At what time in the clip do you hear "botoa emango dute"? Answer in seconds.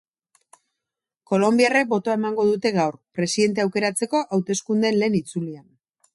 1.91-2.73